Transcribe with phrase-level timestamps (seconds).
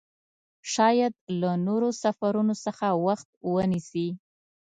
[0.73, 4.07] شاید له نورو سفرونو څخه وخت ونیسي.